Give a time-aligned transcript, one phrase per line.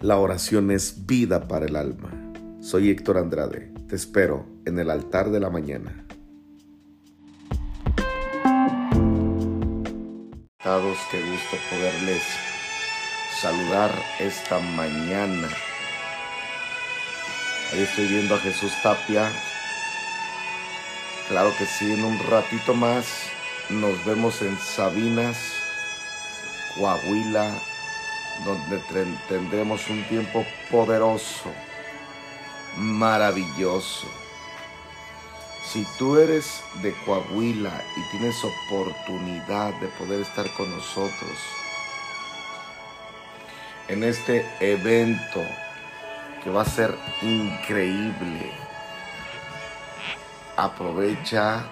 [0.00, 2.08] La oración es vida para el alma.
[2.60, 3.72] Soy Héctor Andrade.
[3.88, 6.06] Te espero en el altar de la mañana.
[11.10, 12.22] Qué gusto poderles
[13.40, 15.48] saludar esta mañana.
[17.72, 19.32] Ahí estoy viendo a Jesús Tapia.
[21.28, 23.06] Claro que sí, en un ratito más
[23.70, 25.38] nos vemos en Sabinas,
[26.76, 27.52] Coahuila,
[28.44, 28.78] donde
[29.28, 31.50] tendremos un tiempo poderoso,
[32.76, 34.06] maravilloso.
[35.64, 41.38] Si tú eres de Coahuila y tienes oportunidad de poder estar con nosotros
[43.88, 45.42] en este evento
[46.42, 48.50] que va a ser increíble,
[50.56, 51.66] aprovecha,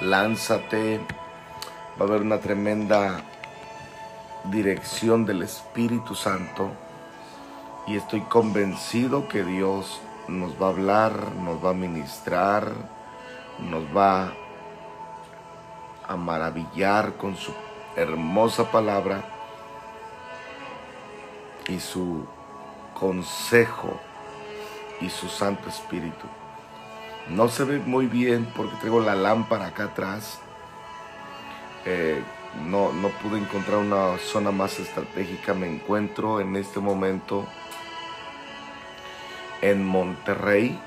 [0.00, 1.00] lánzate,
[1.98, 3.22] va a haber una tremenda
[4.50, 6.70] dirección del Espíritu Santo
[7.86, 12.72] y estoy convencido que Dios nos va a hablar, nos va a ministrar,
[13.58, 14.32] nos va
[16.06, 17.52] a maravillar con su
[17.96, 19.24] hermosa palabra
[21.68, 22.26] y su
[22.98, 24.00] consejo
[25.00, 26.26] y su Santo Espíritu.
[27.28, 30.38] No se ve muy bien porque tengo la lámpara acá atrás.
[31.86, 32.22] Eh,
[32.62, 35.54] no, no pude encontrar una zona más estratégica.
[35.54, 37.46] Me encuentro en este momento
[39.60, 40.78] en Monterrey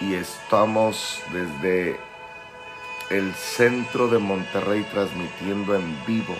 [0.00, 1.98] y estamos desde
[3.10, 6.34] el centro de Monterrey transmitiendo en vivo.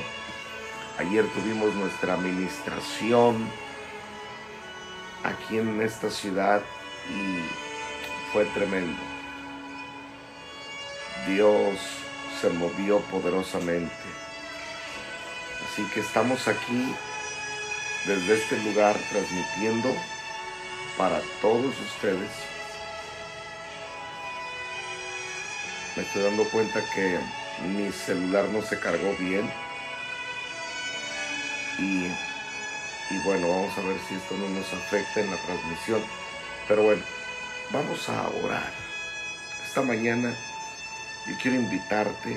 [0.99, 3.37] Ayer tuvimos nuestra administración
[5.23, 6.61] aquí en esta ciudad
[7.09, 9.01] y fue tremendo.
[11.27, 12.02] Dios
[12.43, 13.93] se movió poderosamente.
[15.65, 16.93] Así que estamos aquí
[18.05, 19.95] desde este lugar transmitiendo
[20.99, 22.31] para todos ustedes.
[25.97, 27.21] Me estoy dando cuenta que
[27.69, 29.49] mi celular no se cargó bien.
[31.79, 36.03] Y, y bueno, vamos a ver si esto no nos afecta en la transmisión.
[36.67, 37.03] Pero bueno,
[37.71, 38.73] vamos a orar.
[39.65, 40.35] Esta mañana
[41.27, 42.37] yo quiero invitarte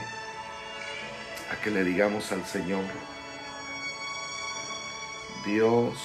[1.51, 2.83] a que le digamos al Señor,
[5.43, 5.97] Dios,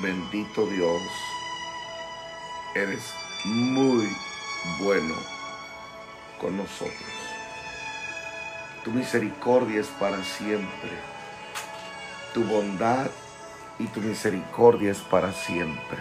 [0.00, 1.02] bendito Dios,
[2.74, 3.12] eres
[3.44, 4.08] muy
[4.80, 5.14] bueno
[6.40, 6.94] con nosotros.
[8.84, 10.90] Tu misericordia es para siempre.
[12.32, 13.10] Tu bondad
[13.80, 15.98] y tu misericordia es para siempre.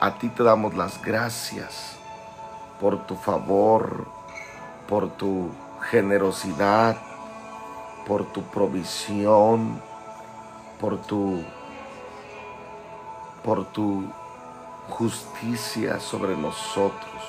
[0.00, 1.97] A ti te damos las gracias
[2.80, 4.06] por tu favor,
[4.88, 5.50] por tu
[5.90, 6.96] generosidad,
[8.06, 9.80] por tu provisión,
[10.80, 11.44] por tu
[13.42, 14.04] por tu
[14.88, 17.22] justicia sobre nosotros.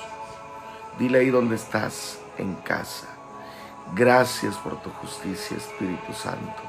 [0.98, 3.06] Dile ahí donde estás en casa.
[3.94, 6.62] Gracias por tu justicia, Espíritu Santo.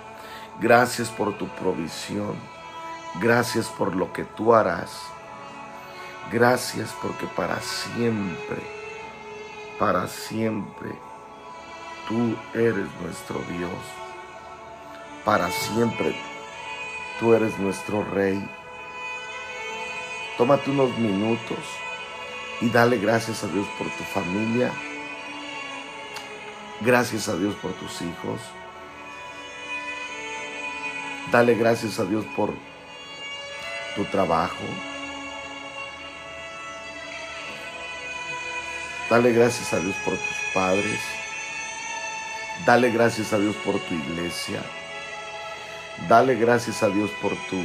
[0.59, 2.35] Gracias por tu provisión.
[3.19, 5.01] Gracias por lo que tú harás.
[6.29, 8.61] Gracias porque para siempre,
[9.79, 10.91] para siempre,
[12.07, 13.71] tú eres nuestro Dios.
[15.25, 16.15] Para siempre,
[17.19, 18.49] tú eres nuestro Rey.
[20.37, 21.59] Tómate unos minutos
[22.61, 24.71] y dale gracias a Dios por tu familia.
[26.81, 28.39] Gracias a Dios por tus hijos.
[31.31, 32.53] Dale gracias a Dios por
[33.95, 34.63] tu trabajo.
[39.11, 41.01] Dale gracias a Dios por tus padres.
[42.65, 44.63] Dale gracias a Dios por tu iglesia.
[46.07, 47.61] Dale gracias a Dios por tu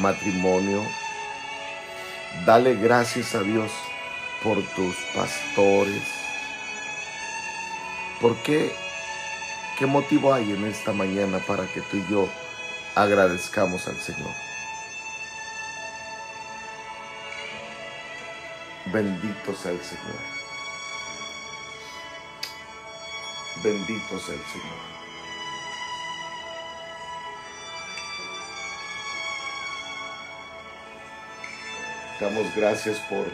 [0.00, 0.82] matrimonio.
[2.46, 3.70] Dale gracias a Dios
[4.42, 6.04] por tus pastores.
[8.18, 8.74] ¿Por qué?
[9.78, 12.30] ¿Qué motivo hay en esta mañana para que tú y yo
[12.94, 14.32] agradezcamos al Señor?
[18.86, 20.41] Bendito sea el Señor.
[23.62, 24.92] Bendito sea el Señor.
[32.20, 33.24] Damos gracias por,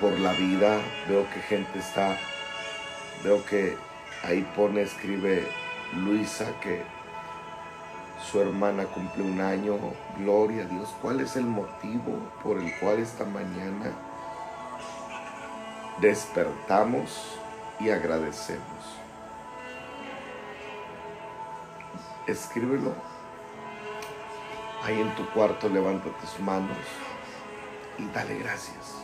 [0.00, 0.80] por la vida.
[1.08, 2.18] Veo que gente está,
[3.22, 3.76] veo que
[4.24, 5.46] ahí pone, escribe
[5.92, 6.82] Luisa que
[8.20, 9.78] su hermana cumple un año.
[10.18, 10.92] Gloria a Dios.
[11.00, 13.92] ¿Cuál es el motivo por el cual esta mañana
[16.00, 17.38] despertamos
[17.78, 19.03] y agradecemos?
[22.26, 22.94] Escríbelo
[24.84, 26.76] Ahí en tu cuarto levanta tus manos
[27.98, 28.96] y dale gracias.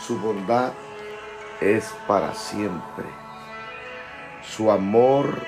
[0.00, 0.72] Su bondad
[1.60, 3.04] es para siempre.
[4.42, 5.46] Su amor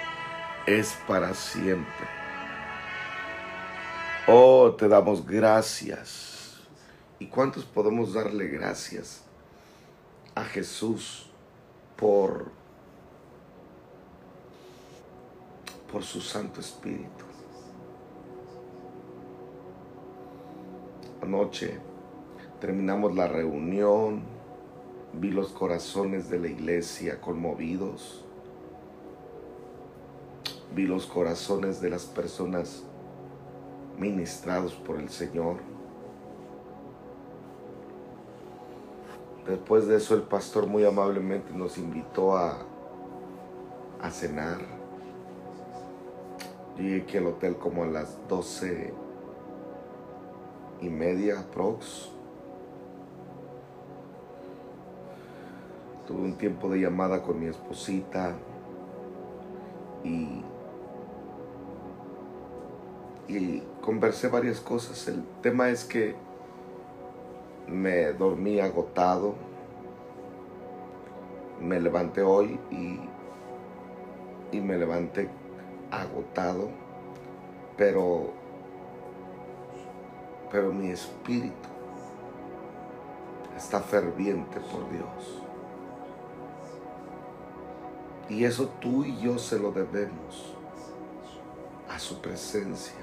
[0.67, 2.06] es para siempre.
[4.26, 6.61] Oh, te damos gracias.
[7.19, 9.25] ¿Y cuántos podemos darle gracias
[10.34, 11.31] a Jesús
[11.96, 12.52] por
[15.90, 17.25] por su Santo Espíritu?
[21.23, 21.79] Anoche
[22.61, 24.23] terminamos la reunión,
[25.12, 28.25] vi los corazones de la iglesia conmovidos,
[30.75, 32.84] vi los corazones de las personas
[33.99, 35.56] ministrados por el Señor.
[39.46, 42.58] Después de eso el pastor muy amablemente nos invitó a,
[44.00, 44.77] a cenar.
[46.78, 48.92] Llegué aquí al hotel como a las doce
[50.80, 52.10] y media, prox.
[56.06, 58.32] Tuve un tiempo de llamada con mi esposita
[60.04, 60.42] y,
[63.28, 65.06] y conversé varias cosas.
[65.08, 66.14] El tema es que
[67.66, 69.34] me dormí agotado.
[71.60, 73.00] Me levanté hoy y,
[74.56, 75.28] y me levanté
[75.90, 76.69] agotado,
[77.76, 78.32] pero
[80.50, 81.69] pero mi espíritu
[83.56, 85.43] está ferviente por Dios.
[88.29, 90.55] Y eso tú y yo se lo debemos
[91.88, 92.94] a su presencia.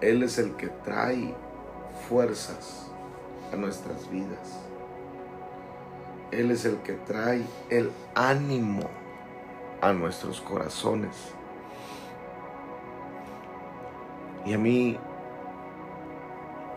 [0.00, 1.34] Él es el que trae
[2.08, 2.90] fuerzas
[3.52, 4.58] a nuestras vidas.
[6.30, 8.88] Él es el que trae el ánimo
[9.82, 11.34] a nuestros corazones.
[14.46, 14.98] Y a mí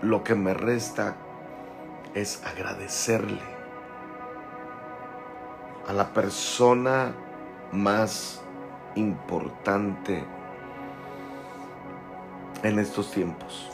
[0.02, 1.16] lo que me resta
[2.14, 3.42] es agradecerle
[5.88, 7.14] a la persona
[7.72, 8.42] más
[8.96, 10.24] importante
[12.64, 13.70] en estos tiempos.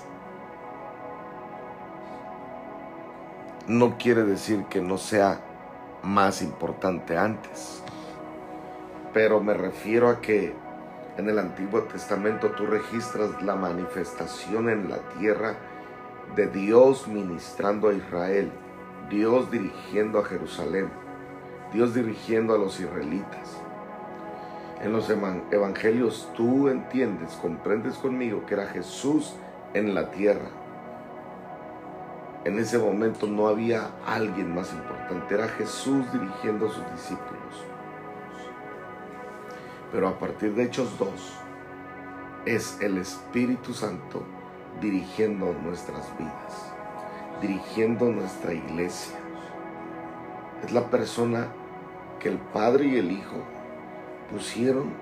[3.68, 5.39] No quiere decir que no sea
[6.04, 7.84] más importante antes,
[9.13, 10.54] pero me refiero a que
[11.18, 15.56] en el Antiguo Testamento tú registras la manifestación en la tierra
[16.36, 18.52] de Dios ministrando a Israel,
[19.10, 20.90] Dios dirigiendo a Jerusalén,
[21.74, 23.58] Dios dirigiendo a los israelitas.
[24.81, 29.36] En los evangelios tú entiendes, comprendes conmigo que era Jesús
[29.74, 30.50] en la tierra.
[32.46, 37.70] En ese momento no había alguien más importante, era Jesús dirigiendo a sus discípulos.
[39.91, 41.09] Pero a partir de Hechos 2
[42.45, 44.23] es el Espíritu Santo
[44.79, 46.71] dirigiendo nuestras vidas,
[47.41, 49.17] dirigiendo nuestra iglesia.
[50.63, 51.47] Es la persona
[52.19, 53.43] que el Padre y el Hijo
[54.31, 54.93] pusieron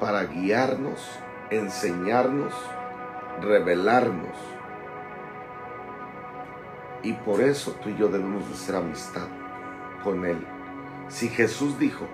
[0.00, 1.06] para guiarnos,
[1.50, 2.54] enseñarnos,
[3.42, 4.36] revelarnos.
[7.02, 9.28] Y por eso tú y yo debemos de ser amistad
[10.02, 10.44] con Él.
[11.08, 12.06] Si Jesús dijo,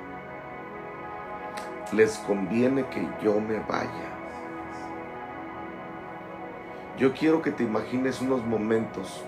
[1.92, 4.14] les conviene que yo me vaya
[6.98, 9.24] yo quiero que te imagines unos momentos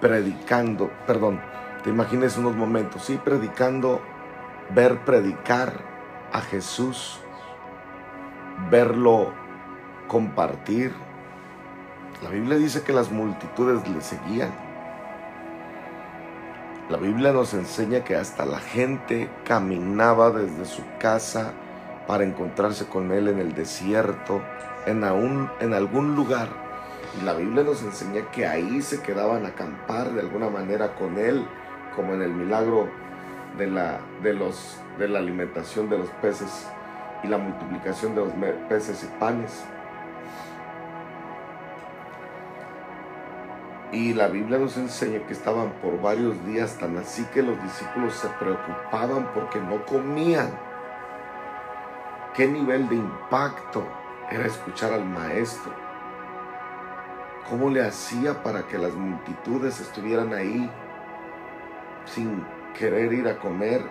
[0.00, 1.40] predicando, perdón,
[1.82, 4.02] te imagines unos momentos, sí, predicando,
[4.74, 5.80] ver predicar
[6.30, 7.20] a Jesús,
[8.70, 9.32] verlo
[10.06, 10.92] compartir.
[12.22, 14.52] La Biblia dice que las multitudes le seguían.
[16.90, 21.54] La Biblia nos enseña que hasta la gente caminaba desde su casa
[22.06, 24.42] para encontrarse con Él en el desierto,
[24.84, 26.48] en, algún lugar.
[27.18, 31.16] Y la Biblia nos enseña que ahí se quedaban a acampar de alguna manera con
[31.16, 31.46] Él,
[31.96, 32.90] como en el milagro
[33.56, 33.98] de la
[35.18, 36.68] alimentación de los peces
[37.22, 38.32] y la multiplicación de los
[38.68, 39.64] peces y panes.
[43.94, 48.14] Y la Biblia nos enseña que estaban por varios días tan así que los discípulos
[48.14, 50.50] se preocupaban porque no comían.
[52.34, 53.86] ¿Qué nivel de impacto
[54.30, 55.72] era escuchar al maestro.
[57.48, 60.70] ¿Cómo le hacía para que las multitudes estuvieran ahí
[62.04, 62.44] sin
[62.76, 63.82] querer ir a comer?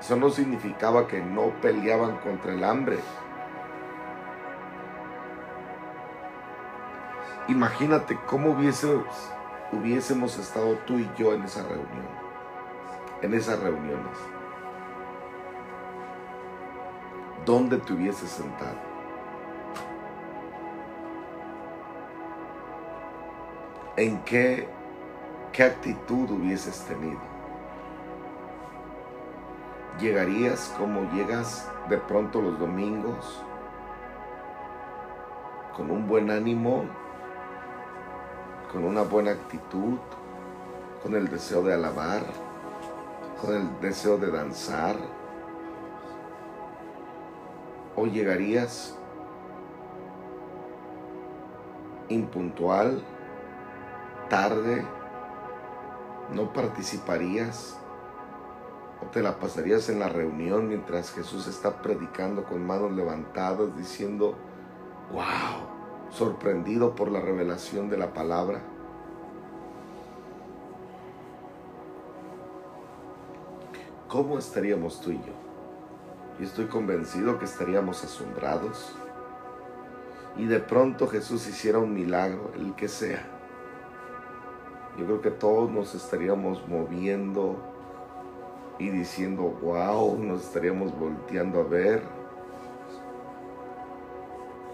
[0.00, 2.98] Eso no significaba que no peleaban contra el hambre.
[7.52, 12.08] Imagínate cómo hubiésemos, estado tú y yo en esa reunión,
[13.20, 14.16] en esas reuniones.
[17.44, 18.78] ¿Dónde te hubieses sentado?
[23.98, 24.66] ¿En qué,
[25.52, 27.20] qué actitud hubieses tenido?
[30.00, 33.44] ¿Llegarías como llegas de pronto los domingos?
[35.76, 37.01] ¿Con un buen ánimo?
[38.72, 39.98] Con una buena actitud,
[41.02, 42.22] con el deseo de alabar,
[43.40, 44.96] con el deseo de danzar.
[47.94, 48.96] ¿O llegarías
[52.08, 53.02] impuntual,
[54.28, 54.84] tarde,
[56.32, 57.78] no participarías
[59.02, 64.36] o te la pasarías en la reunión mientras Jesús está predicando con manos levantadas diciendo,
[65.12, 65.81] wow,
[66.12, 68.60] sorprendido por la revelación de la palabra.
[74.08, 75.32] ¿Cómo estaríamos tú y yo?
[76.38, 78.94] Y estoy convencido que estaríamos asombrados.
[80.36, 83.26] Y de pronto Jesús hiciera un milagro, el que sea.
[84.98, 87.56] Yo creo que todos nos estaríamos moviendo
[88.78, 92.21] y diciendo, wow, nos estaríamos volteando a ver.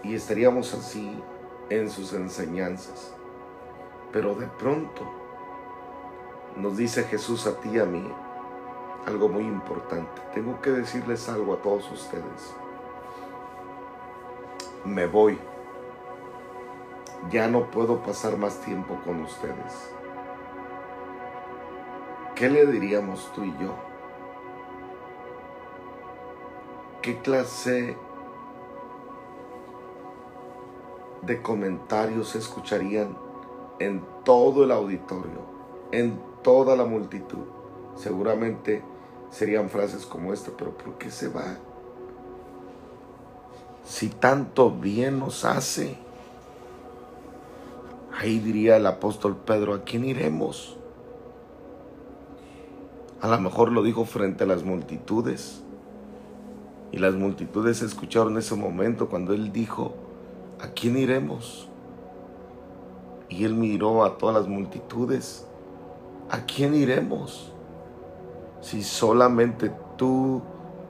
[0.09, 1.21] Y estaríamos así
[1.69, 3.13] en sus enseñanzas.
[4.11, 5.03] Pero de pronto
[6.55, 8.11] nos dice Jesús a ti y a mí
[9.05, 10.19] algo muy importante.
[10.33, 12.55] Tengo que decirles algo a todos ustedes.
[14.83, 15.37] Me voy.
[17.29, 19.93] Ya no puedo pasar más tiempo con ustedes.
[22.33, 23.75] ¿Qué le diríamos tú y yo?
[27.03, 27.95] ¿Qué clase
[31.21, 33.17] de comentarios escucharían
[33.79, 35.41] en todo el auditorio,
[35.91, 37.45] en toda la multitud?
[37.95, 38.81] Seguramente
[39.29, 41.57] serían frases como esta, pero ¿por qué se va?
[43.83, 45.97] Si tanto bien nos hace.
[48.17, 50.77] Ahí diría el apóstol Pedro, ¿a quién iremos?
[53.21, 55.61] A lo mejor lo dijo frente a las multitudes.
[56.91, 59.93] Y las multitudes escucharon ese momento cuando él dijo,
[60.61, 61.67] ¿a quién iremos?
[63.29, 65.45] Y él miró a todas las multitudes,
[66.29, 67.53] ¿a quién iremos?
[68.61, 70.41] Si solamente tú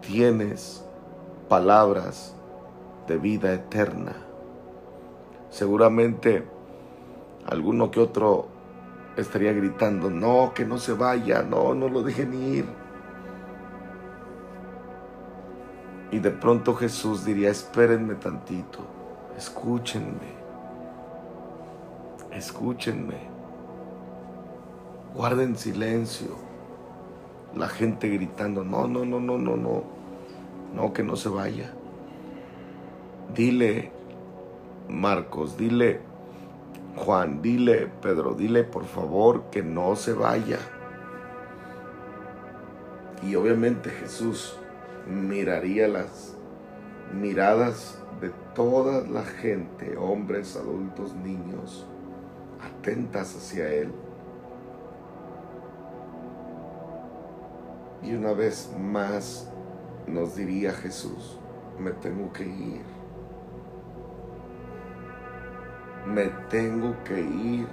[0.01, 0.83] tienes
[1.47, 2.35] palabras
[3.07, 4.15] de vida eterna.
[5.49, 6.47] Seguramente
[7.45, 8.47] alguno que otro
[9.17, 12.65] estaría gritando, no, que no se vaya, no, no lo dejen ir.
[16.11, 18.79] Y de pronto Jesús diría, espérenme tantito,
[19.39, 20.33] escúchenme,
[22.33, 23.15] escúchenme,
[25.15, 26.35] guarden silencio.
[27.55, 29.83] La gente gritando, no, no, no, no, no, no,
[30.75, 31.71] no, que no se vaya.
[33.33, 33.93] Dile,
[34.89, 36.01] Marcos, dile,
[36.97, 40.59] Juan, dile, Pedro, dile por favor que no se vaya.
[43.23, 44.57] Y obviamente Jesús
[45.07, 46.35] miraría las
[47.13, 51.87] miradas de toda la gente, hombres, adultos, niños,
[52.61, 53.91] atentas hacia Él.
[58.03, 59.51] Y una vez más
[60.07, 61.37] nos diría Jesús,
[61.77, 62.99] me tengo que ir.
[66.09, 67.67] me tengo que ir.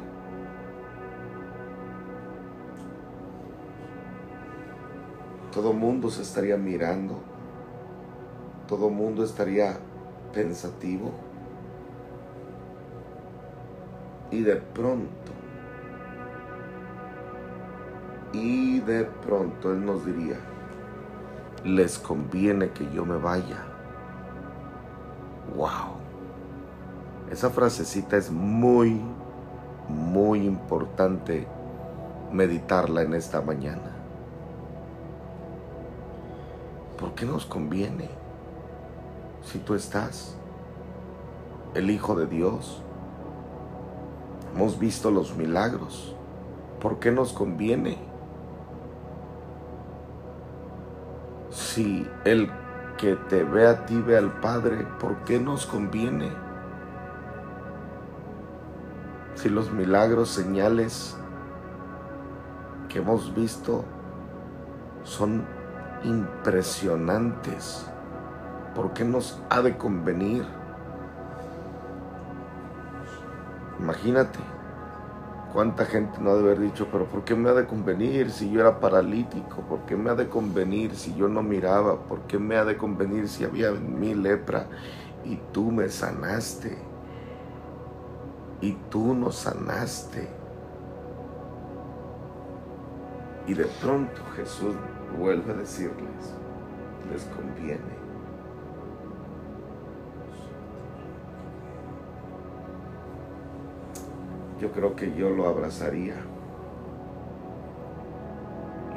[5.53, 7.19] Todo mundo se estaría mirando,
[8.67, 9.79] todo mundo estaría
[10.33, 11.13] pensativo.
[14.31, 15.33] Y de pronto,
[18.33, 20.39] y de pronto Él nos diría,
[21.65, 23.65] les conviene que yo me vaya.
[25.57, 25.97] ¡Wow!
[27.31, 29.01] Esa frasecita es muy,
[29.89, 31.47] muy importante
[32.33, 33.93] meditarla en esta mañana.
[36.99, 38.09] ¿Por qué nos conviene?
[39.47, 40.37] Si tú estás,
[41.73, 42.83] el Hijo de Dios,
[44.55, 46.15] hemos visto los milagros,
[46.81, 47.97] ¿por qué nos conviene?
[51.51, 52.51] Si el
[52.99, 56.47] que te ve a ti ve al Padre, ¿por qué nos conviene?
[59.37, 61.17] si los milagros, señales
[62.89, 63.85] que hemos visto
[65.05, 65.45] son
[66.03, 67.87] impresionantes,
[68.77, 70.45] ¿por qué nos ha de convenir?
[73.81, 74.39] Imagínate
[75.53, 78.53] cuánta gente no ha de haber dicho, pero ¿por qué me ha de convenir si
[78.53, 79.63] yo era paralítico?
[79.63, 82.03] ¿Por qué me ha de convenir si yo no miraba?
[82.03, 84.69] ¿Por qué me ha de convenir si había en mí lepra
[85.25, 86.79] y tú me sanaste?
[88.61, 90.29] y tú nos sanaste.
[93.47, 94.75] Y de pronto Jesús
[95.19, 96.35] vuelve a decirles,
[97.11, 98.06] les conviene.
[104.61, 106.17] Yo creo que yo lo abrazaría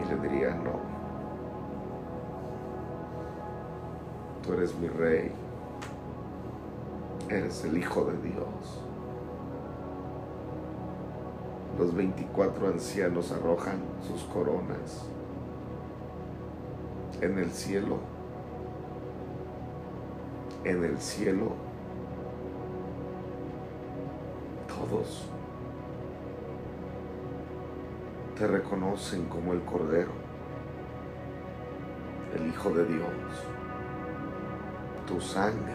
[0.02, 0.80] y le diría, no,
[4.42, 5.32] tú eres mi rey,
[7.30, 8.84] eres el Hijo de Dios.
[11.78, 15.06] Los 24 ancianos arrojan sus coronas
[17.22, 17.98] en el cielo.
[20.64, 21.54] En el cielo.
[24.68, 25.30] Todos
[28.40, 30.12] te reconocen como el Cordero,
[32.38, 33.10] el Hijo de Dios.
[35.06, 35.74] Tu sangre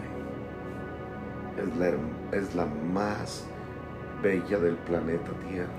[1.57, 1.91] es la,
[2.35, 3.45] es la más
[4.23, 5.69] bella del planeta Tierra.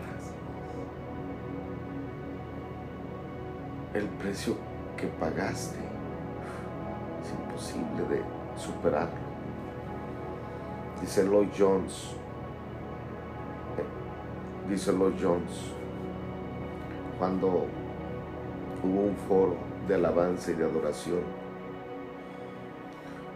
[3.93, 4.55] El precio
[4.97, 5.79] que pagaste
[7.21, 8.23] es imposible de
[8.57, 9.27] superarlo.
[11.01, 12.15] Dice Lloyd Jones,
[13.77, 15.73] eh, dice Lloyd Jones,
[17.19, 17.67] cuando
[18.83, 19.57] hubo un foro
[19.89, 21.23] de alabanza y de adoración,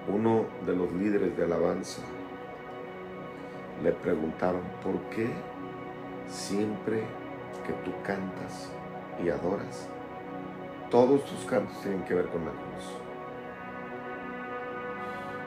[0.08, 2.02] uno de los líderes de alabanza
[3.82, 5.30] le preguntaron, ¿por qué
[6.28, 7.04] siempre
[7.66, 8.70] que tú cantas
[9.22, 9.88] y adoras,
[10.90, 12.96] todos tus cantos tienen que ver con la cruz?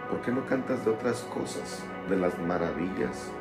[0.09, 3.31] ¿Por qué no cantas de otras cosas, de las maravillas,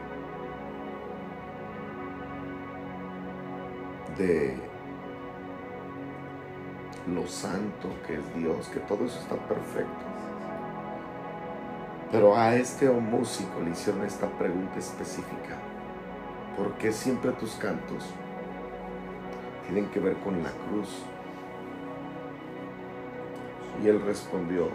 [4.17, 4.72] de
[7.06, 10.04] lo santo que es Dios, que todo eso está perfecto.
[12.11, 15.58] Pero a este músico le hicieron esta pregunta específica.
[16.56, 18.04] ¿Por qué siempre tus cantos
[19.67, 21.04] tienen que ver con la cruz?
[23.82, 24.69] Y él respondió,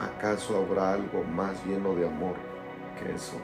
[0.00, 2.34] ¿acaso habrá algo más lleno de amor
[2.98, 3.36] que eso?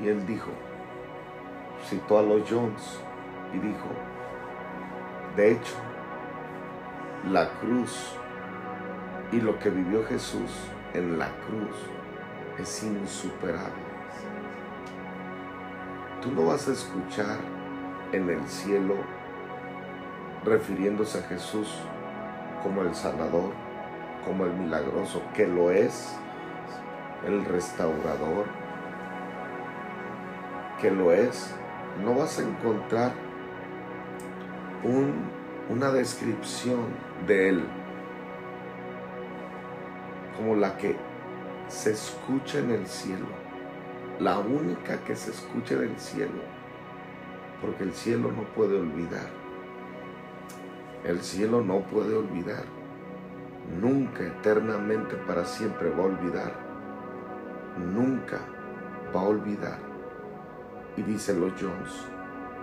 [0.00, 0.50] Y él dijo,
[1.84, 3.00] citó a los Jones
[3.52, 3.88] y dijo,
[5.36, 5.74] de hecho,
[7.30, 8.12] la cruz
[9.32, 10.50] y lo que vivió Jesús
[10.94, 11.76] en la cruz
[12.58, 13.88] es insuperable.
[16.22, 17.36] Tú no vas a escuchar
[18.12, 18.94] en el cielo
[20.44, 21.68] refiriéndose a Jesús
[22.62, 23.52] como el sanador,
[24.24, 26.16] como el milagroso, que lo es,
[27.26, 28.46] el restaurador,
[30.80, 31.54] que lo es,
[32.04, 33.12] no vas a encontrar
[35.68, 36.86] una descripción
[37.26, 37.64] de Él
[40.36, 40.96] como la que
[41.66, 43.26] se escucha en el cielo,
[44.20, 46.40] la única que se escucha en el cielo,
[47.60, 49.28] porque el cielo no puede olvidar,
[51.04, 52.64] el cielo no puede olvidar,
[53.80, 56.52] nunca eternamente para siempre va a olvidar,
[57.76, 58.38] nunca
[59.14, 59.87] va a olvidar
[60.98, 61.92] y dice los Jones,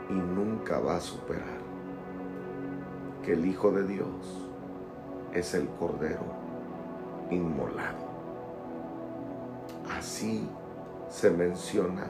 [0.10, 1.64] y nunca va a superar
[3.24, 4.50] que el Hijo de Dios
[5.34, 6.26] es el Cordero
[7.32, 8.06] inmolado.
[9.98, 10.50] Así
[11.10, 12.08] se menciona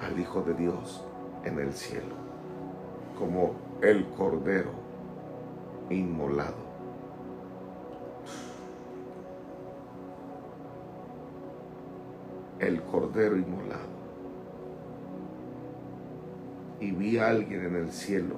[0.00, 1.04] al Hijo de Dios
[1.44, 2.14] en el cielo,
[3.18, 4.70] como el Cordero
[5.90, 6.70] inmolado.
[12.60, 13.99] El Cordero inmolado
[16.80, 18.36] y vi a alguien en el cielo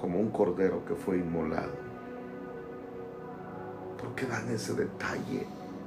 [0.00, 1.72] como un cordero que fue inmolado.
[3.98, 5.46] ¿Por qué dan ese detalle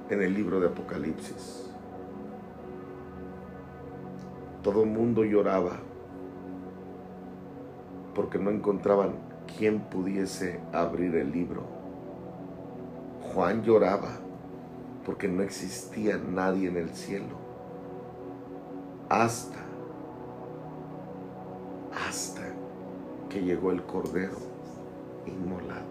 [0.09, 1.69] en el libro de Apocalipsis?
[4.61, 5.79] Todo el mundo lloraba
[8.13, 9.15] porque no encontraban
[9.57, 11.63] quien pudiese abrir el libro.
[13.33, 14.11] Juan lloraba
[15.05, 17.35] porque no existía nadie en el cielo.
[19.09, 19.62] Hasta
[23.33, 24.37] que llegó el Cordero
[25.25, 25.87] inmolado.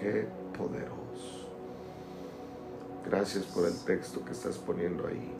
[0.00, 1.50] Qué poderoso.
[3.04, 5.30] Gracias por el texto que estás poniendo ahí.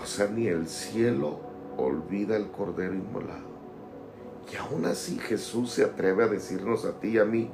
[0.00, 1.40] O sea, ni el cielo
[1.76, 3.54] olvida el Cordero inmolado.
[4.52, 7.50] Y aún así Jesús se atreve a decirnos a ti y a mí,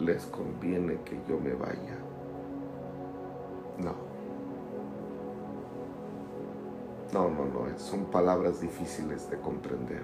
[0.00, 1.98] les conviene que yo me vaya.
[3.78, 4.11] No.
[7.12, 10.02] No, no, no, son palabras difíciles de comprender.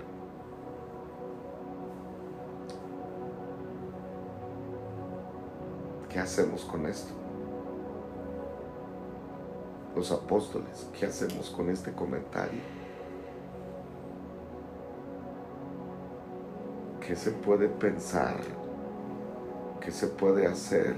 [6.11, 7.15] ¿Qué hacemos con esto?
[9.97, 12.61] Los apóstoles, ¿qué hacemos con este comentario?
[17.01, 18.37] ¿Qué se puede pensar?
[19.81, 20.95] ¿Qué se puede hacer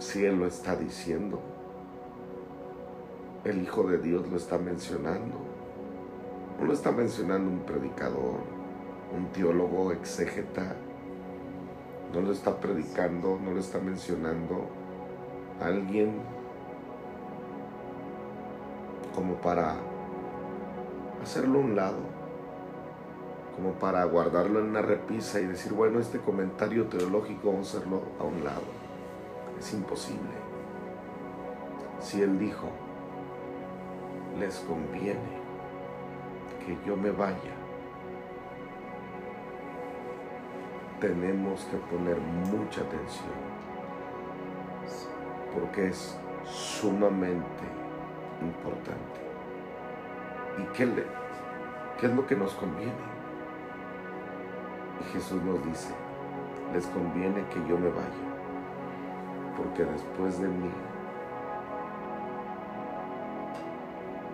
[0.00, 1.51] si Él lo está diciendo?
[3.44, 5.36] El Hijo de Dios lo está mencionando.
[6.58, 8.40] No lo está mencionando un predicador,
[9.16, 10.76] un teólogo exégeta.
[12.14, 14.68] No lo está predicando, no lo está mencionando
[15.60, 16.20] alguien
[19.14, 19.76] como para
[21.22, 22.22] hacerlo a un lado
[23.56, 28.02] como para guardarlo en una repisa y decir, bueno, este comentario teológico vamos a hacerlo
[28.18, 28.62] a un lado.
[29.58, 30.32] Es imposible.
[32.00, 32.68] Si Él dijo,
[34.38, 35.42] les conviene
[36.64, 37.54] que yo me vaya,
[41.00, 43.32] tenemos que poner mucha atención,
[45.52, 47.64] porque es sumamente
[48.40, 49.20] importante.
[50.58, 51.04] ¿Y qué, le,
[51.98, 52.92] qué es lo que nos conviene?
[55.00, 55.92] Y Jesús nos dice,
[56.72, 58.28] les conviene que yo me vaya,
[59.56, 60.70] porque después de mí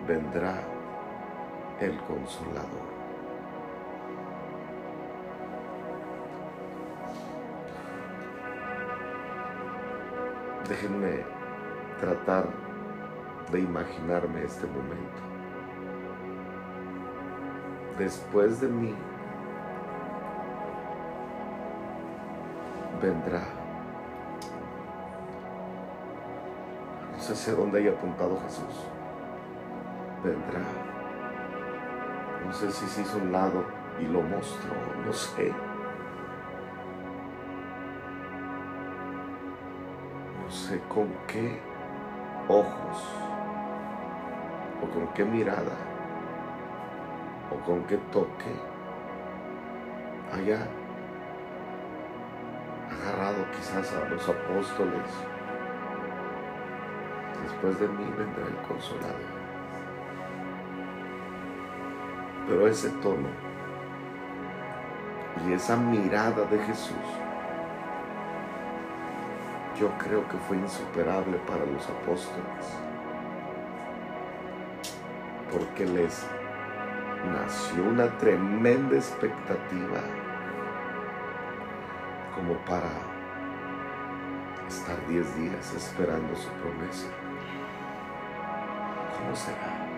[0.07, 0.61] vendrá
[1.79, 2.89] el consolador.
[10.67, 11.23] Déjenme
[11.99, 12.47] tratar
[13.51, 15.21] de imaginarme este momento.
[17.97, 18.95] Después de mí
[23.01, 23.41] vendrá.
[27.15, 28.98] No sé dónde haya apuntado Jesús.
[30.23, 30.59] Vendrá.
[32.45, 33.63] No sé si se hizo un lado
[33.99, 34.73] y lo mostró,
[35.05, 35.53] no sé.
[40.43, 41.59] No sé con qué
[42.47, 43.07] ojos
[44.81, 45.77] o con qué mirada
[47.51, 48.51] o con qué toque
[50.33, 50.67] allá
[52.91, 55.09] agarrado quizás a los apóstoles.
[57.43, 59.38] Después de mí vendrá el consolador.
[62.49, 63.27] Pero ese tono
[65.45, 66.95] y esa mirada de Jesús,
[69.79, 72.65] yo creo que fue insuperable para los apóstoles,
[75.51, 76.25] porque les
[77.31, 80.01] nació una tremenda expectativa
[82.33, 82.89] como para
[84.67, 87.07] estar diez días esperando su promesa.
[89.15, 89.88] ¿Cómo será?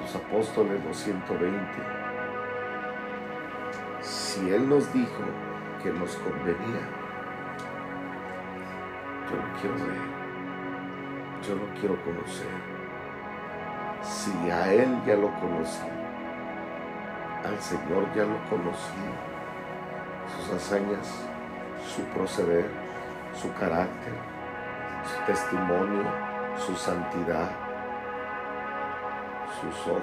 [0.00, 1.58] Los apóstoles, los 120.
[4.00, 5.24] Si Él nos dijo
[5.82, 6.82] que nos convenía,
[9.28, 10.02] yo lo quiero ver,
[11.42, 12.48] yo lo quiero conocer.
[14.02, 15.82] Si a Él ya lo conocí,
[17.44, 19.02] al Señor ya lo conocí,
[20.36, 21.26] sus hazañas,
[21.84, 22.70] su proceder,
[23.34, 24.12] su carácter,
[25.26, 26.04] testimonio,
[26.56, 27.50] su santidad,
[29.60, 30.02] sus ojos.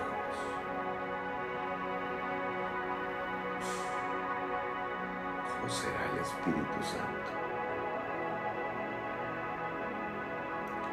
[5.53, 7.31] ¿Cómo será el Espíritu Santo?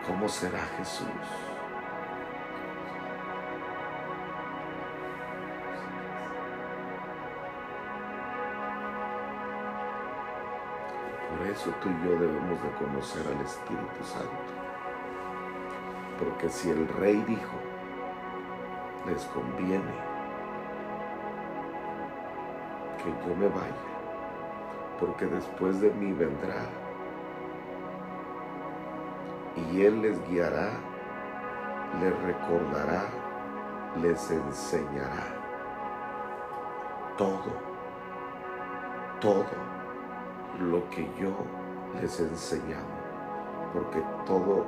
[0.06, 1.55] ¿Cómo será Jesús?
[11.56, 14.28] Eso tú y yo debemos de conocer al Espíritu Santo.
[16.18, 17.56] Porque si el rey dijo,
[19.06, 19.94] les conviene
[22.98, 23.86] que yo me vaya,
[25.00, 26.66] porque después de mí vendrá
[29.56, 30.72] y Él les guiará,
[32.00, 33.04] les recordará,
[34.02, 35.24] les enseñará
[37.16, 37.52] todo,
[39.20, 39.55] todo
[40.60, 41.32] lo que yo
[42.00, 42.86] les he enseñado,
[43.72, 44.64] porque todo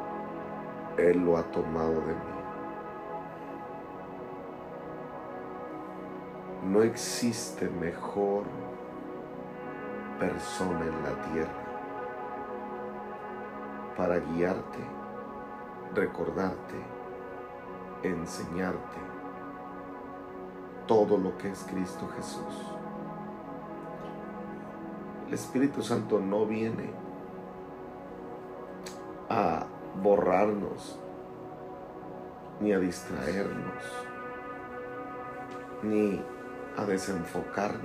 [0.97, 2.39] Él lo ha tomado de mí.
[6.65, 8.45] No existe mejor
[10.19, 11.69] persona en la tierra
[13.97, 14.79] para guiarte,
[15.95, 16.77] recordarte,
[18.03, 18.99] enseñarte
[20.87, 22.78] todo lo que es Cristo Jesús.
[25.29, 26.91] El Espíritu Santo no viene
[29.29, 29.67] a
[30.03, 30.99] borrarnos
[32.61, 33.85] ni a distraernos.
[35.83, 36.21] ni
[36.77, 37.83] a desenfocarnos,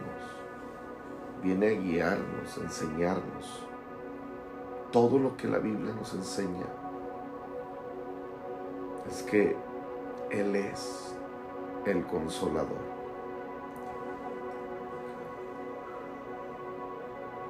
[1.44, 3.68] viene a guiarnos, a enseñarnos
[4.92, 6.66] todo lo que la Biblia nos enseña.
[9.10, 9.56] Es que
[10.30, 11.16] Él es
[11.86, 12.93] el consolador.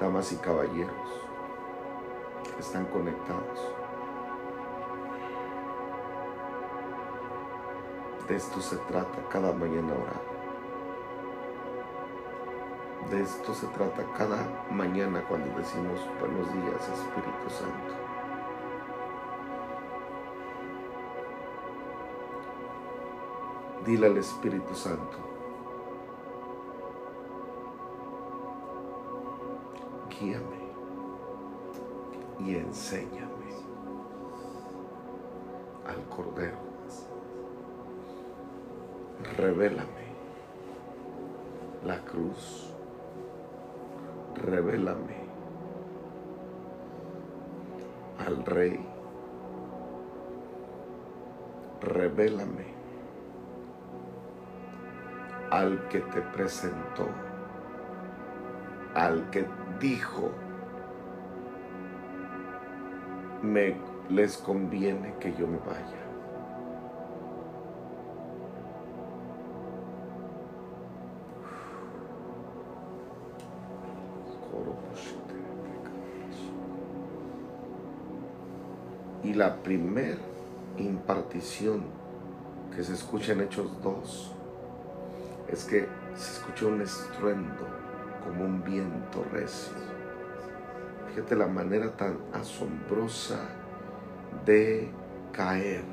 [0.04, 1.22] Damas y caballeros,
[2.60, 3.74] están conectados.
[8.28, 10.22] De esto se trata cada mañana orar.
[13.12, 17.94] De esto se trata cada mañana cuando decimos buenos días Espíritu Santo.
[23.86, 25.18] Dile al Espíritu Santo,
[30.20, 30.64] guíame
[32.40, 33.32] y enséñame
[35.88, 36.58] al Cordero.
[39.38, 40.04] Revélame
[41.86, 42.74] la cruz
[44.36, 45.16] revélame
[48.26, 48.80] al Rey,
[51.82, 52.74] revélame
[55.52, 57.08] al que te presentó,
[58.96, 59.46] al que
[59.80, 60.32] dijo,
[63.42, 63.76] me
[64.10, 66.04] les conviene que yo me vaya.
[79.24, 80.18] Y la primer
[80.78, 81.84] impartición
[82.76, 84.32] que se escucha en Hechos 2
[85.48, 87.83] es que se escucha un estruendo
[88.24, 89.74] como un viento recio.
[91.08, 93.40] Fíjate la manera tan asombrosa
[94.46, 94.90] de
[95.32, 95.84] caer.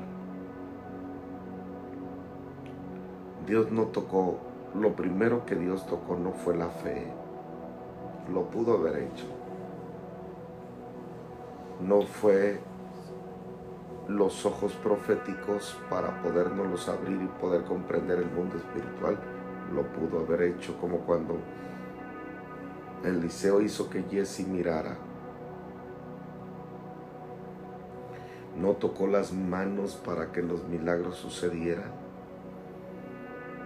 [3.45, 4.39] Dios no tocó,
[4.75, 7.05] lo primero que Dios tocó no fue la fe,
[8.31, 9.25] lo pudo haber hecho.
[11.81, 12.59] No fue
[14.07, 19.17] los ojos proféticos para podernos abrir y poder comprender el mundo espiritual.
[19.73, 21.35] Lo pudo haber hecho como cuando
[23.03, 24.97] Eliseo hizo que Jesse mirara.
[28.59, 31.91] No tocó las manos para que los milagros sucedieran.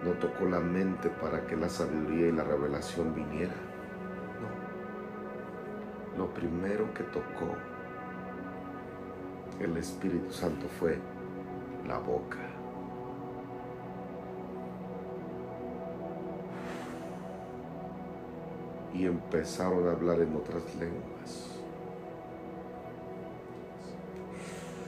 [0.05, 3.55] No tocó la mente para que la sabiduría y la revelación viniera.
[6.15, 6.17] No.
[6.17, 7.55] Lo primero que tocó
[9.59, 10.99] el Espíritu Santo fue
[11.87, 12.44] la boca.
[18.95, 21.49] Y empezaron a hablar en otras lenguas.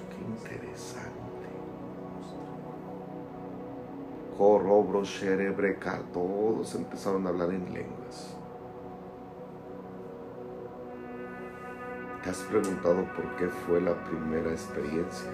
[0.09, 1.11] Qué interesante.
[4.37, 8.37] Corrobro, cerebreca, todos empezaron a hablar en lenguas.
[12.23, 15.31] ¿Te has preguntado por qué fue la primera experiencia?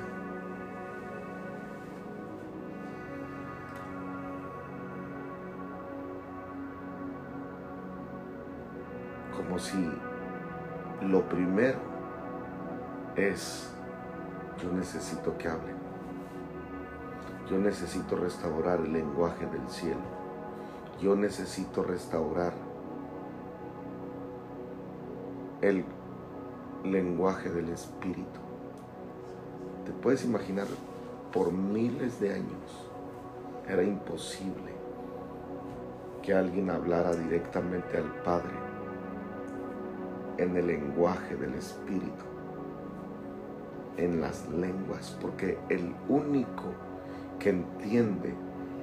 [11.13, 11.77] Lo primero
[13.15, 13.69] es,
[14.59, 15.75] yo necesito que hablen.
[17.47, 20.01] Yo necesito restaurar el lenguaje del cielo.
[20.99, 22.53] Yo necesito restaurar
[25.61, 25.85] el
[26.83, 28.39] lenguaje del Espíritu.
[29.85, 30.65] Te puedes imaginar,
[31.31, 32.89] por miles de años
[33.67, 34.73] era imposible
[36.23, 38.62] que alguien hablara directamente al Padre
[40.37, 42.25] en el lenguaje del Espíritu,
[43.97, 46.63] en las lenguas, porque el único
[47.39, 48.33] que entiende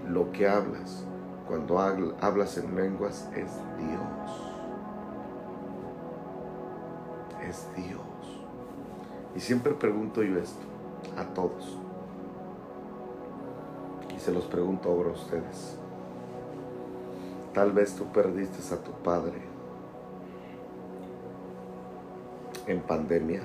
[0.08, 1.04] lo que hablas
[1.46, 4.50] cuando hablas en lenguas es Dios
[7.50, 8.00] es Dios.
[9.34, 10.64] Y siempre pregunto yo esto
[11.16, 11.78] a todos.
[14.14, 15.76] Y se los pregunto ahora a ustedes.
[17.54, 19.49] Tal vez tú perdiste a tu padre
[22.66, 23.42] en pandemia,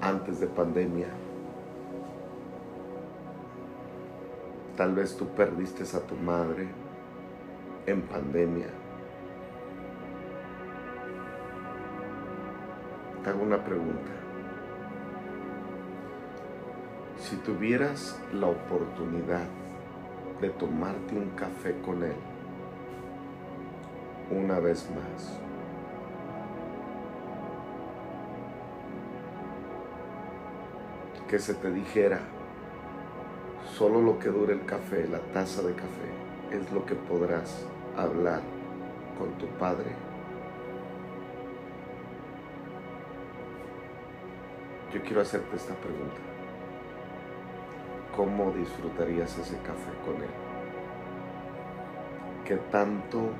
[0.00, 1.08] antes de pandemia.
[4.76, 6.68] Tal vez tú perdiste a tu madre
[7.86, 8.82] en pandemia
[13.22, 14.10] te hago una pregunta.
[17.18, 19.46] Si tuvieras la oportunidad
[20.40, 22.16] de tomarte un café con él
[24.30, 25.38] una vez más,
[31.32, 32.20] que se te dijera,
[33.78, 36.10] Solo lo que dure el café, la taza de café,
[36.50, 37.66] es lo que podrás
[37.96, 38.42] hablar
[39.18, 39.92] con tu Padre.
[44.92, 46.20] Yo quiero hacerte esta pregunta.
[48.14, 50.34] ¿Cómo disfrutarías ese café con Él?
[52.44, 53.30] ¿Qué tanto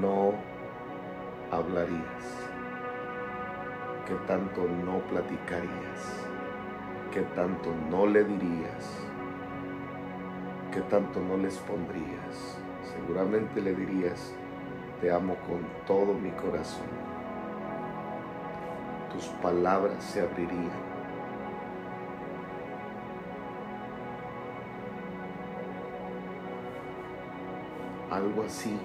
[0.00, 0.32] no
[1.50, 2.24] hablarías?
[4.08, 6.29] ¿Qué tanto no platicarías?
[7.12, 9.00] ¿Qué tanto no le dirías?
[10.72, 12.56] ¿Qué tanto no les pondrías?
[12.84, 14.32] Seguramente le dirías,
[15.00, 16.86] te amo con todo mi corazón.
[19.12, 20.70] Tus palabras se abrirían.
[28.08, 28.78] Algo así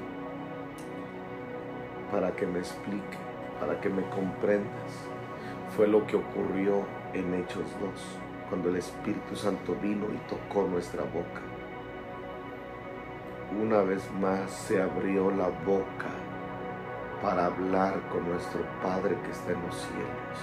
[2.11, 3.17] para que me explique,
[3.59, 5.09] para que me comprendas.
[5.75, 7.91] Fue lo que ocurrió en Hechos 2,
[8.49, 11.41] cuando el Espíritu Santo vino y tocó nuestra boca.
[13.61, 16.09] Una vez más se abrió la boca
[17.21, 20.39] para hablar con nuestro Padre que está en los cielos.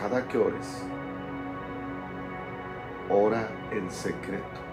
[0.00, 0.86] Cada que ores,
[3.10, 4.67] ora en secreto,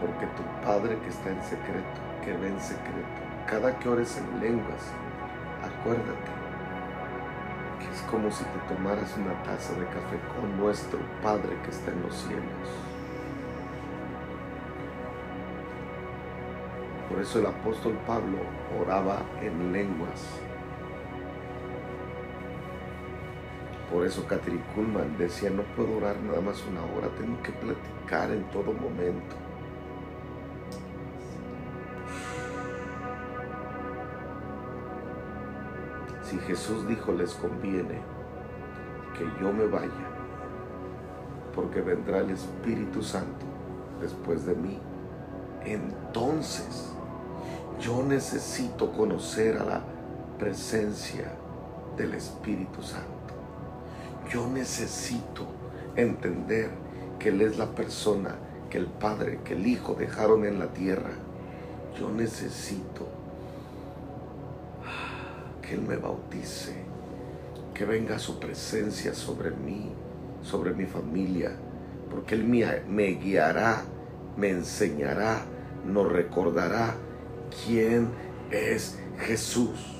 [0.00, 4.40] porque tu Padre que está en secreto, que ve en secreto, cada que ores en
[4.40, 4.92] lenguas,
[5.62, 6.32] acuérdate
[7.78, 11.90] que es como si te tomaras una taza de café con nuestro Padre que está
[11.90, 12.68] en los cielos.
[17.08, 18.38] Por eso el apóstol Pablo
[18.80, 20.40] oraba en lenguas
[23.90, 28.30] Por eso Catherine Kuhlman decía, no puedo orar nada más una hora, tengo que platicar
[28.32, 29.36] en todo momento.
[36.46, 38.00] Jesús dijo, les conviene
[39.18, 39.90] que yo me vaya,
[41.54, 43.46] porque vendrá el Espíritu Santo
[44.00, 44.78] después de mí,
[45.64, 46.92] entonces
[47.80, 49.82] yo necesito conocer a la
[50.38, 51.32] presencia
[51.96, 53.10] del Espíritu Santo.
[54.30, 55.46] Yo necesito
[55.96, 56.70] entender
[57.18, 58.36] que Él es la persona
[58.70, 61.10] que el Padre, que el Hijo dejaron en la tierra.
[61.98, 63.06] Yo necesito
[65.66, 66.74] que Él me bautice,
[67.74, 69.90] que venga su presencia sobre mí,
[70.42, 71.52] sobre mi familia,
[72.10, 73.82] porque Él me, guiará,
[74.36, 75.42] me enseñará,
[75.84, 76.94] nos recordará
[77.64, 78.08] quién
[78.50, 79.92] es Jesús.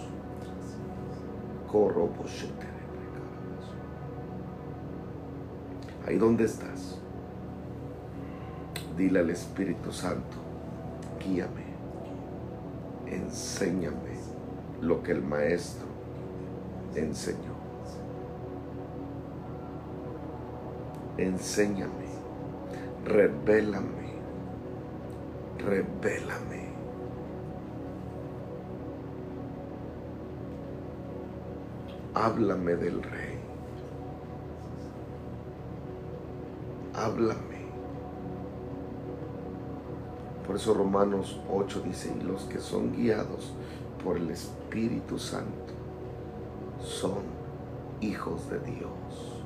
[6.07, 6.99] Ahí donde estás,
[8.97, 10.39] dile al Espíritu Santo,
[11.21, 11.67] guíame,
[13.07, 14.06] enséñame
[14.81, 15.87] lo que el Maestro
[16.95, 17.57] enseñó.
[21.19, 22.07] Enséñame,
[23.05, 24.12] revélame,
[25.59, 26.67] revélame.
[32.15, 33.37] Háblame del Rey.
[36.97, 37.67] háblame.
[40.47, 43.53] Por eso Romanos 8 dice, y los que son guiados
[44.07, 45.75] por el Espíritu Santo
[46.81, 47.25] son
[48.01, 49.42] hijos de Dios.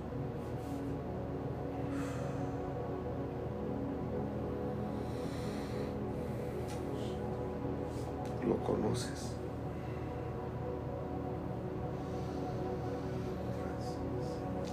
[8.47, 9.31] ¿Lo conoces?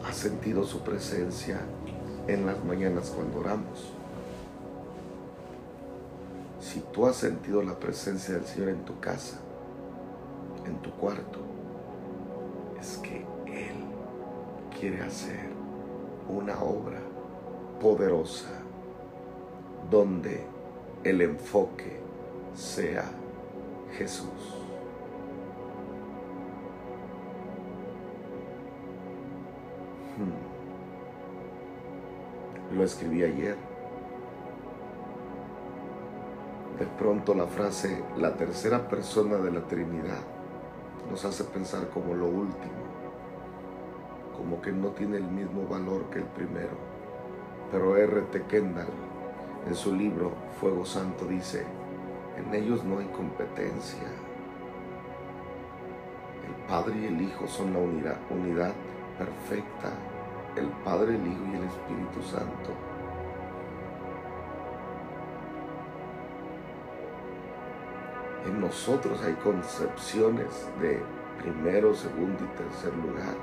[0.05, 1.61] ¿Has sentido su presencia
[2.27, 3.93] en las mañanas cuando oramos.
[6.59, 9.39] Si tú has sentido la presencia del Señor en tu casa,
[10.81, 11.39] tu cuarto,
[12.79, 13.75] es que Él
[14.79, 15.49] quiere hacer
[16.29, 16.99] una obra
[17.79, 18.49] poderosa
[19.89, 20.43] donde
[21.03, 21.99] el enfoque
[22.53, 23.05] sea
[23.97, 24.55] Jesús.
[30.17, 30.47] Hmm
[32.75, 33.55] lo escribí ayer.
[36.79, 40.36] De pronto la frase la tercera persona de la Trinidad
[41.17, 42.75] nos hace pensar como lo último,
[44.37, 46.77] como que no tiene el mismo valor que el primero.
[47.71, 48.43] Pero R.T.
[48.43, 48.85] Kendall
[49.67, 51.65] en su libro Fuego Santo dice,
[52.37, 54.03] en ellos no hay competencia.
[56.45, 58.73] El Padre y el Hijo son la unidad, unidad
[59.17, 59.89] perfecta
[60.55, 62.86] el Padre, el Hijo y el Espíritu Santo.
[68.47, 71.03] En nosotros hay concepciones de
[71.37, 73.35] primero, segundo y tercer lugar.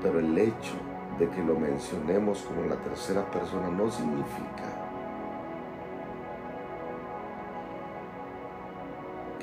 [0.00, 0.74] Pero el hecho
[1.18, 4.84] de que lo mencionemos como la tercera persona no significa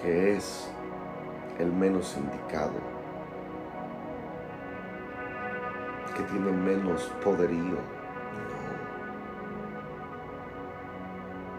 [0.01, 0.71] que es
[1.59, 2.73] el menos indicado,
[6.15, 8.00] que tiene menos poderío.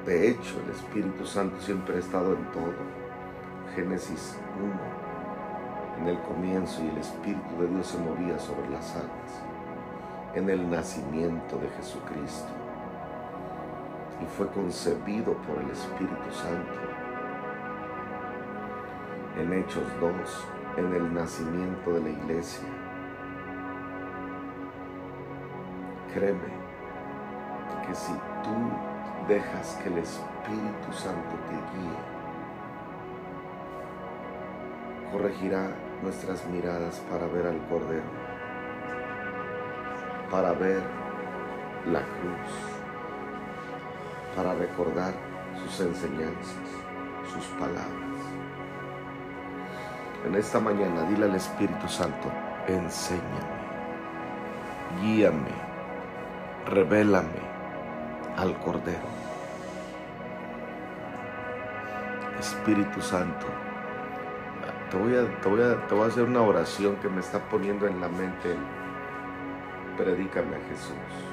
[0.07, 2.75] De hecho, el Espíritu Santo siempre ha estado en todo.
[3.77, 9.43] Génesis 1, en el comienzo, y el Espíritu de Dios se movía sobre las aguas,
[10.35, 12.53] en el nacimiento de Jesucristo,
[14.21, 16.93] y fue concebido por el Espíritu Santo
[19.39, 20.13] en Hechos 2,
[20.79, 22.69] en el nacimiento de la iglesia.
[26.13, 26.41] Créeme
[27.87, 28.92] que si tú
[29.29, 31.99] dejas que el Espíritu Santo te guíe,
[35.13, 35.71] corregirá
[36.03, 38.03] nuestras miradas para ver al Cordero,
[40.31, 40.83] para ver
[41.87, 42.53] la cruz,
[44.35, 45.13] para recordar
[45.63, 46.69] sus enseñanzas,
[47.33, 47.89] sus palabras.
[50.27, 52.31] En esta mañana dile al Espíritu Santo,
[52.67, 53.23] enséñame,
[55.01, 55.51] guíame,
[56.67, 57.52] revélame
[58.37, 59.23] al Cordero.
[62.39, 63.47] Espíritu Santo,
[64.91, 67.39] te voy, a, te, voy a, te voy a hacer una oración que me está
[67.49, 68.57] poniendo en la mente.
[69.97, 71.33] Predícame a Jesús.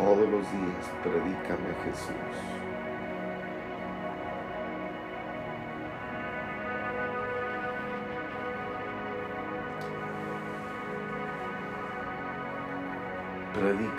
[0.00, 2.69] todos los días, predícame a Jesús.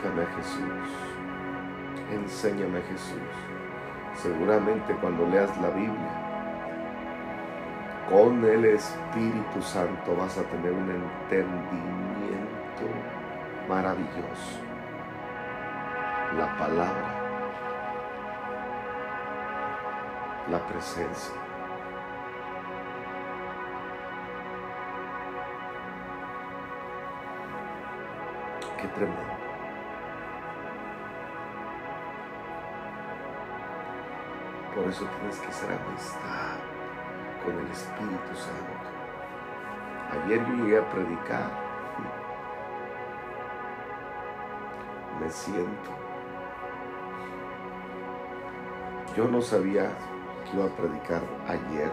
[0.01, 0.89] Predícame a Jesús.
[2.11, 3.19] Enséñame a Jesús.
[4.15, 6.21] Seguramente cuando leas la Biblia,
[8.09, 12.83] con el Espíritu Santo vas a tener un entendimiento
[13.69, 14.59] maravilloso
[16.37, 17.15] la palabra,
[20.49, 21.35] la presencia.
[28.79, 29.40] Qué tremendo.
[34.81, 36.57] Por eso tienes que ser amistad
[37.45, 38.73] con el Espíritu Santo.
[40.11, 41.51] Ayer yo llegué a predicar.
[45.19, 45.91] Me siento
[49.15, 49.91] Yo no sabía
[50.45, 51.91] que iba a predicar ayer,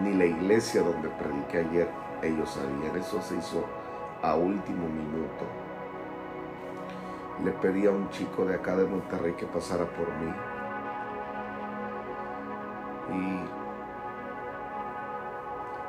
[0.00, 1.88] ni la iglesia donde prediqué ayer,
[2.22, 2.96] ellos sabían.
[2.96, 3.64] Eso se hizo
[4.22, 5.44] a último minuto.
[7.44, 10.32] Le pedí a un chico de acá de Monterrey que pasara por mí.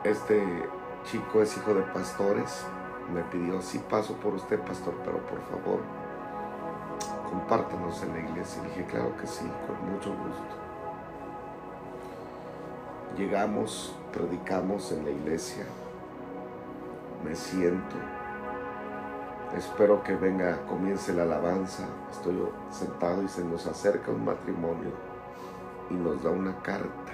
[0.10, 0.44] Este
[1.06, 2.66] chico es hijo de pastores.
[3.14, 5.80] Me pidió, sí paso por usted, pastor, pero por favor,
[7.30, 8.62] compártanos en la iglesia.
[8.64, 10.56] dije, claro que sí, con mucho gusto.
[13.18, 15.66] Llegamos, predicamos en la iglesia,
[17.26, 17.96] me siento,
[19.58, 24.92] espero que venga, comience la alabanza, estoy sentado y se nos acerca un matrimonio
[25.90, 27.09] y nos da una carta.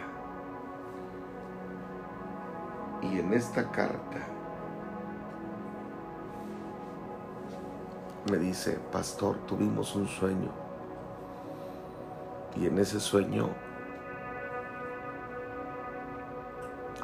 [3.16, 4.18] Y en esta carta
[8.30, 10.50] me dice, pastor, tuvimos un sueño.
[12.58, 13.52] Y en ese sueño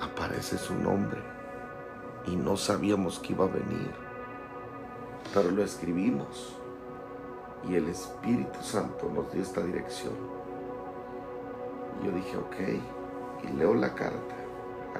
[0.01, 1.21] aparece su nombre.
[2.25, 3.93] Y no sabíamos que iba a venir.
[5.33, 6.57] Pero lo escribimos.
[7.69, 10.15] Y el Espíritu Santo nos dio esta dirección.
[12.01, 13.45] Y yo dije, ok.
[13.45, 14.35] Y leo la carta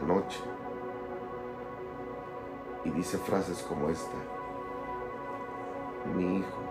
[0.02, 0.40] anoche.
[2.84, 4.18] Y dice frases como esta
[6.16, 6.62] mi hijo,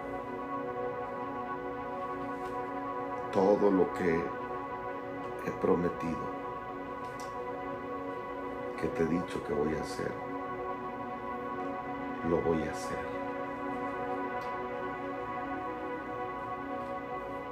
[3.32, 4.20] todo lo que
[5.46, 6.18] he prometido,
[8.80, 10.12] que te he dicho que voy a hacer,
[12.28, 12.98] lo voy a hacer.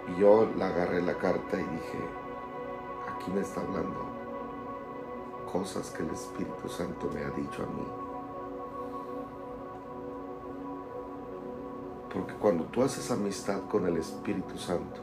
[0.09, 1.99] Y yo la agarré la carta y dije,
[3.15, 4.19] aquí me está hablando
[5.51, 7.98] cosas que el Espíritu Santo me ha dicho a mí.
[12.13, 15.01] Porque cuando tú haces amistad con el Espíritu Santo,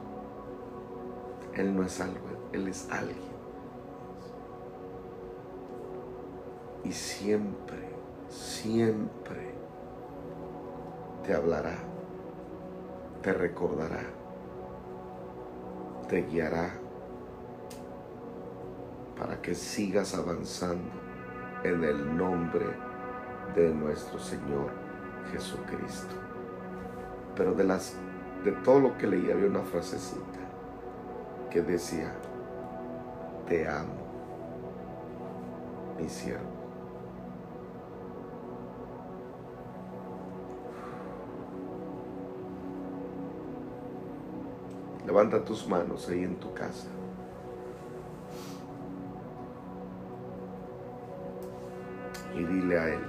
[1.53, 3.35] Él no es algo, Él es alguien.
[6.83, 7.89] Y siempre,
[8.29, 9.53] siempre
[11.23, 11.95] te hablará
[13.25, 14.03] te recordará,
[16.07, 16.69] te guiará
[19.17, 20.91] para que sigas avanzando
[21.63, 22.67] en el nombre
[23.55, 24.69] de nuestro Señor
[25.31, 26.34] Jesucristo.
[27.35, 27.95] Pero de las
[28.43, 30.39] de todo lo que leí había una frasecita
[31.49, 32.13] que decía,
[33.47, 33.93] te amo,
[35.99, 36.55] mi siervo.
[45.05, 46.87] Levanta tus manos ahí en tu casa.
[52.33, 52.99] Y dile a Él,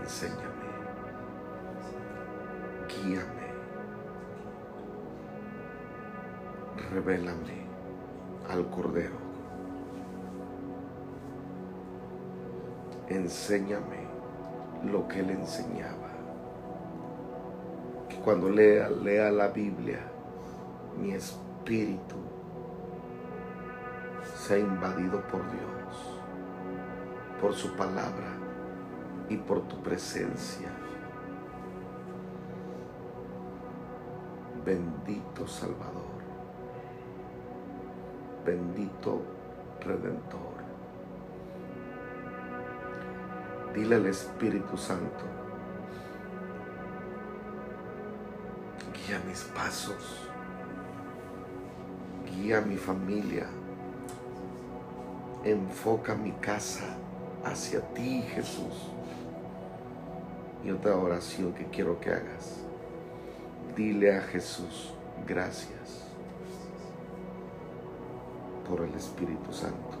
[0.00, 0.42] enséñame,
[2.88, 3.35] guíame,
[6.96, 7.66] revélame
[8.48, 9.18] al Cordero.
[13.08, 14.06] Enséñame
[14.90, 16.08] lo que Él enseñaba.
[18.08, 20.00] Que cuando lea, lea la Biblia,
[20.98, 22.16] mi espíritu
[24.34, 26.20] sea invadido por Dios,
[27.42, 28.38] por su palabra
[29.28, 30.70] y por tu presencia.
[34.64, 36.15] Bendito Salvador,
[38.46, 39.20] bendito
[39.80, 40.64] Redentor.
[43.74, 45.24] Dile al Espíritu Santo,
[48.94, 50.30] guía mis pasos,
[52.24, 53.46] guía mi familia,
[55.44, 56.96] enfoca mi casa
[57.44, 58.92] hacia ti, Jesús.
[60.64, 62.62] Y otra oración que quiero que hagas.
[63.76, 64.94] Dile a Jesús,
[65.26, 66.05] gracias
[68.68, 69.96] por el Espíritu Santo.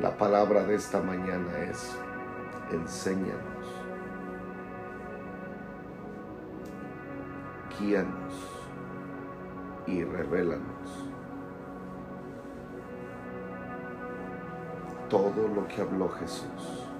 [0.00, 1.94] La palabra de esta mañana es,
[2.72, 3.66] enséñanos,
[7.78, 8.34] guíanos
[9.86, 11.10] y revélanos
[15.10, 16.90] todo lo que habló Jesús.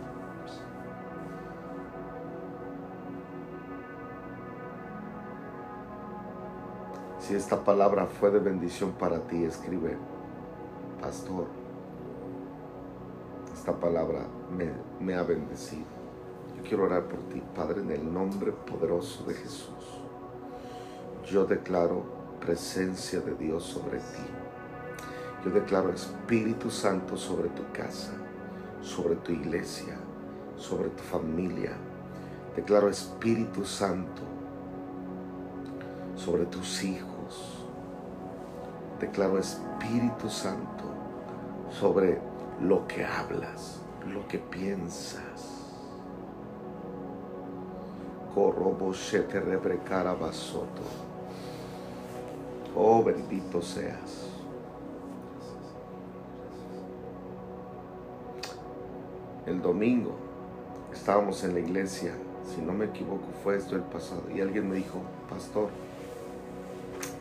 [7.31, 9.97] Si esta palabra fue de bendición para ti, escribe,
[11.01, 11.47] pastor,
[13.55, 14.26] esta palabra
[14.99, 15.85] me, ha bendecido.
[16.57, 20.03] Yo quiero orar por ti, Padre, en el nombre poderoso de Jesús.
[21.24, 22.03] Yo declaro
[22.41, 24.26] presencia de Dios sobre ti.
[25.45, 28.11] Yo declaro Espíritu Santo sobre tu casa,
[28.83, 29.97] sobre tu iglesia,
[30.57, 31.76] sobre tu familia.
[32.57, 34.22] Declaro Espíritu Santo
[36.16, 37.20] sobre tus hijos.
[38.99, 40.85] Declaro Espíritu Santo
[41.70, 42.20] sobre
[42.61, 45.66] lo que hablas, lo que piensas.
[48.35, 50.83] Corroboshete rebrecara basoto.
[52.76, 54.28] Oh, bendito seas.
[59.47, 60.12] El domingo
[60.93, 62.12] estábamos en la iglesia,
[62.45, 65.70] si no me equivoco fue esto el pasado, y alguien me dijo, pastor,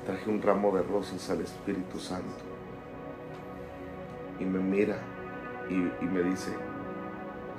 [0.10, 2.43] traje un ramo de rosas al Espíritu Santo.
[4.39, 4.97] Y me mira
[5.70, 6.51] y, me dice,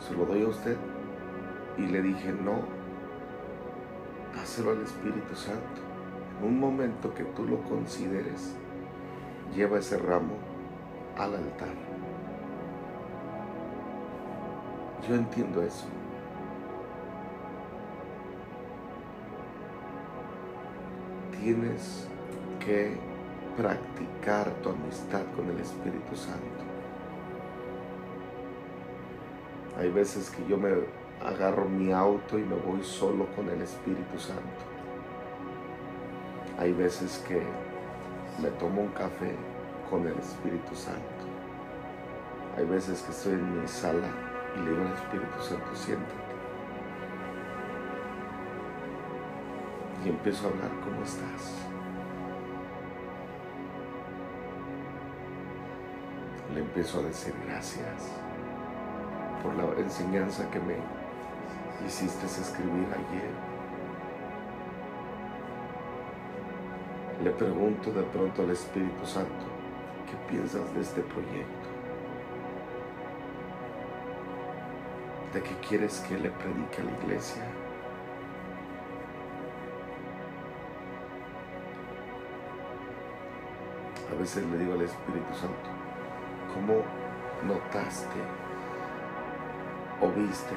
[0.01, 0.77] ¿se lo doy a usted?
[1.79, 2.63] Y le dije, no,
[4.35, 5.81] dáselo al Espíritu Santo.
[6.41, 8.57] En un momento que tú lo consideres,
[9.55, 10.35] lleva ese ramo
[11.17, 11.77] al altar.
[15.09, 15.87] Yo entiendo eso.
[21.41, 22.11] Tienes
[22.61, 22.97] que
[23.57, 26.65] practicar tu amistad con el Espíritu Santo.
[29.79, 30.71] Hay veces que yo me
[31.25, 34.65] agarro mi auto y me voy solo con el Espíritu Santo.
[36.59, 37.43] Hay veces que
[38.41, 39.35] me tomo un café
[39.89, 41.01] con el Espíritu Santo.
[42.57, 44.09] Hay veces que estoy en mi sala
[44.57, 46.15] y le digo al Espíritu Santo, siéntate.
[50.05, 51.71] Y empiezo a hablar, ¿cómo estás?
[56.71, 58.13] Empiezo a decir gracias
[59.43, 60.77] por la enseñanza que me
[61.85, 63.31] hiciste escribir ayer.
[67.25, 69.47] Le pregunto de pronto al Espíritu Santo,
[70.07, 71.69] ¿qué piensas de este proyecto?
[75.35, 77.43] ¿De qué quieres que le predique a la iglesia?
[84.13, 85.80] A veces le digo al Espíritu Santo,
[86.55, 86.83] ¿Cómo
[87.43, 88.21] notaste
[90.01, 90.55] o viste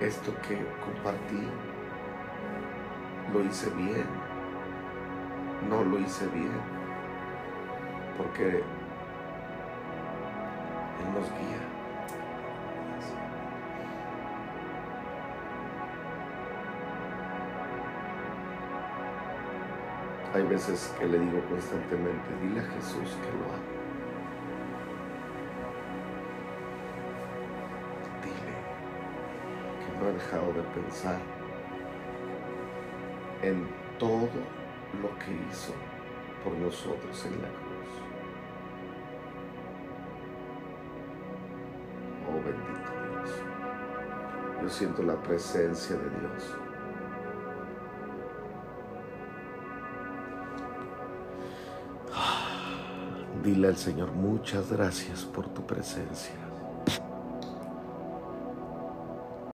[0.00, 1.48] esto que compartí,
[3.32, 4.06] lo hice bien,
[5.68, 6.60] no lo hice bien,
[8.18, 8.64] porque Él
[11.14, 11.73] nos guía.
[20.34, 23.70] Hay veces que le digo constantemente, dile a Jesús que lo haga.
[28.20, 28.54] Dile
[29.78, 31.20] que no ha dejado de pensar
[33.42, 33.68] en
[34.00, 34.28] todo
[35.00, 35.72] lo que hizo
[36.42, 37.90] por nosotros en la cruz.
[42.28, 43.40] Oh bendito Dios.
[44.62, 46.73] Yo siento la presencia de Dios.
[53.54, 56.43] Dile al Señor muchas gracias por tu presencia.